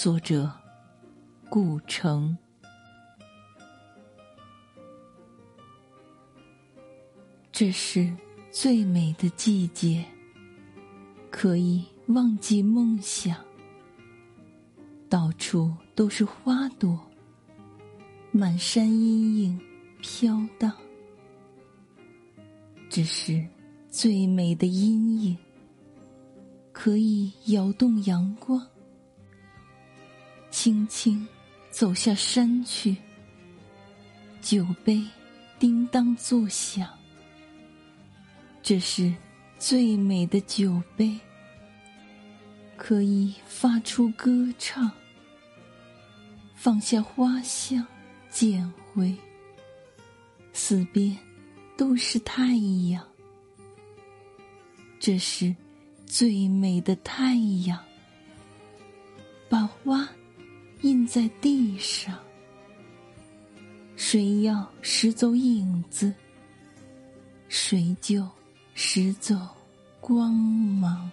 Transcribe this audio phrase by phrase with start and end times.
[0.00, 0.48] 作者：
[1.50, 2.38] 顾城。
[7.50, 8.08] 这是
[8.52, 10.04] 最美的季节，
[11.32, 13.44] 可以忘记梦想。
[15.08, 16.96] 到处都是花朵，
[18.30, 19.60] 满山阴影
[20.00, 20.72] 飘荡。
[22.88, 23.44] 这是
[23.88, 25.36] 最美的阴影，
[26.70, 28.64] 可以摇动阳光。
[30.60, 31.24] 轻轻
[31.70, 32.96] 走下山去，
[34.42, 35.00] 酒杯
[35.56, 36.90] 叮当作响。
[38.60, 39.14] 这是
[39.56, 41.16] 最美的酒杯，
[42.76, 44.90] 可以发出歌唱。
[46.56, 47.86] 放下花香，
[48.28, 49.14] 捡回，
[50.52, 51.16] 四边
[51.76, 52.56] 都是太
[52.90, 53.06] 阳。
[54.98, 55.54] 这是
[56.04, 57.78] 最美的太阳，
[59.48, 60.08] 把花。
[60.82, 62.16] 印在地上，
[63.96, 66.12] 谁要拾走影子，
[67.48, 68.24] 谁就
[68.74, 69.34] 拾走
[70.00, 71.10] 光芒。